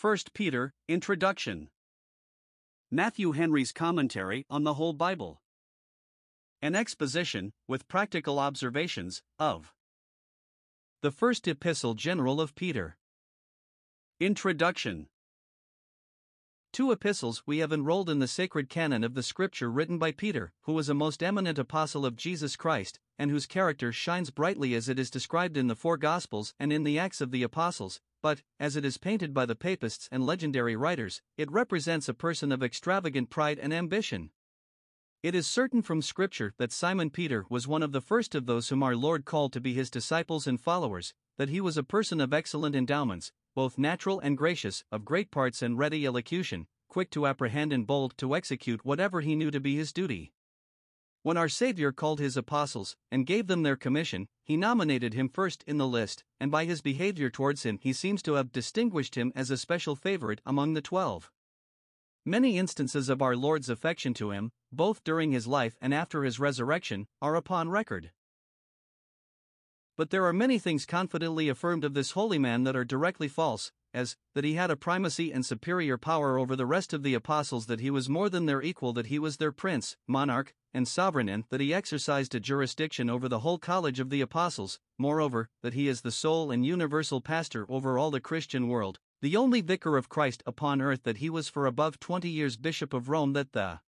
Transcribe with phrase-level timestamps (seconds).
[0.00, 1.68] 1 Peter, Introduction.
[2.90, 5.42] Matthew Henry's Commentary on the Whole Bible.
[6.62, 9.74] An exposition, with practical observations, of
[11.02, 12.96] the First Epistle General of Peter.
[14.18, 15.08] Introduction.
[16.72, 20.54] Two epistles we have enrolled in the sacred canon of the Scripture written by Peter,
[20.62, 24.88] who was a most eminent apostle of Jesus Christ, and whose character shines brightly as
[24.88, 28.42] it is described in the four Gospels and in the Acts of the Apostles, but,
[28.58, 32.62] as it is painted by the papists and legendary writers, it represents a person of
[32.62, 34.30] extravagant pride and ambition.
[35.22, 38.68] It is certain from Scripture that Simon Peter was one of the first of those
[38.68, 42.20] whom our Lord called to be his disciples and followers, that he was a person
[42.20, 47.26] of excellent endowments, both natural and gracious, of great parts and ready elocution, quick to
[47.26, 50.32] apprehend and bold to execute whatever he knew to be his duty.
[51.22, 55.62] When our Savior called his apostles and gave them their commission, he nominated him first
[55.66, 59.30] in the list, and by his behavior towards him he seems to have distinguished him
[59.36, 61.30] as a special favorite among the twelve.
[62.24, 66.40] Many instances of our Lord's affection to him, both during his life and after his
[66.40, 68.12] resurrection, are upon record.
[69.98, 73.72] But there are many things confidently affirmed of this holy man that are directly false,
[73.92, 77.66] as that he had a primacy and superior power over the rest of the apostles,
[77.66, 81.28] that he was more than their equal, that he was their prince, monarch, and sovereign,
[81.28, 85.74] and that he exercised a jurisdiction over the whole college of the apostles, moreover, that
[85.74, 89.96] he is the sole and universal pastor over all the Christian world, the only vicar
[89.96, 93.52] of Christ upon earth, that he was for above twenty years bishop of Rome, that
[93.52, 93.80] the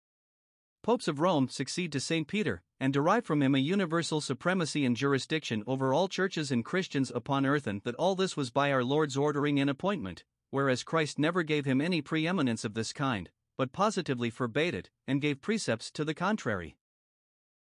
[0.83, 2.27] popes of Rome succeed to St.
[2.27, 7.11] Peter, and derive from him a universal supremacy and jurisdiction over all churches and Christians
[7.13, 11.19] upon earth, and that all this was by our Lord's ordering and appointment, whereas Christ
[11.19, 15.91] never gave him any preeminence of this kind, but positively forbade it, and gave precepts
[15.91, 16.77] to the contrary.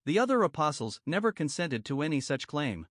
[0.04, 2.86] The other apostles never consented to any such claim.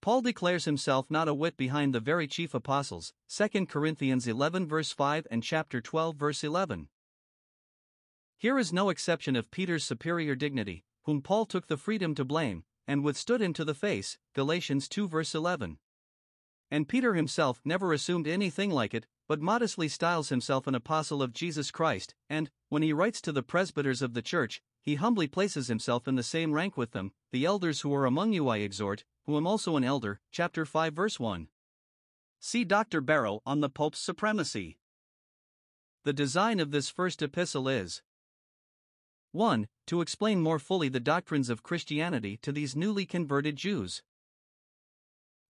[0.00, 4.92] Paul declares himself not a whit behind the very chief apostles, 2 Corinthians 11 verse
[4.92, 6.88] 5 and chapter 12 verse 11.
[8.38, 12.64] Here is no exception of Peter's superior dignity, whom Paul took the freedom to blame,
[12.86, 15.78] and withstood him to the face, Galatians 2 verse 11.
[16.70, 21.32] And Peter himself never assumed anything like it, but modestly styles himself an apostle of
[21.32, 25.68] Jesus Christ, and, when he writes to the presbyters of the church, he humbly places
[25.68, 29.04] himself in the same rank with them, the elders who are among you I exhort,
[29.26, 31.48] who am also an elder, chapter 5 verse 1.
[32.38, 33.00] See Dr.
[33.00, 34.78] Barrow on the Pope's supremacy.
[36.04, 38.02] The design of this first epistle is
[39.32, 39.68] 1.
[39.88, 44.02] To explain more fully the doctrines of Christianity to these newly converted Jews.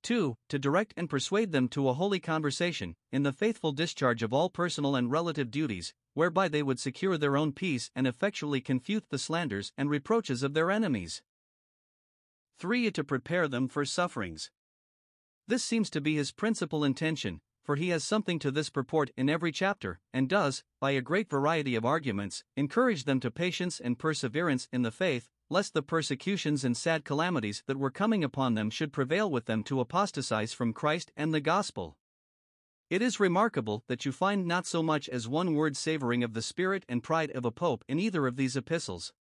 [0.02, 0.36] 2.
[0.48, 4.50] To direct and persuade them to a holy conversation, in the faithful discharge of all
[4.50, 9.18] personal and relative duties, whereby they would secure their own peace and effectually confute the
[9.18, 11.22] slanders and reproaches of their enemies.
[12.58, 12.90] 3.
[12.90, 14.50] To prepare them for sufferings.
[15.46, 19.30] This seems to be his principal intention, for he has something to this purport in
[19.30, 23.96] every chapter, and does, by a great variety of arguments, encourage them to patience and
[23.96, 28.70] perseverance in the faith, lest the persecutions and sad calamities that were coming upon them
[28.70, 31.96] should prevail with them to apostatize from Christ and the gospel.
[32.88, 36.42] It is remarkable that you find not so much as one word savoring of the
[36.42, 39.12] spirit and pride of a pope in either of these epistles.